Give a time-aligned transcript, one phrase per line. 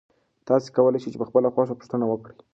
[0.47, 2.35] تاسي کولای شئ په خپله خوښه پوښتنه وکړئ.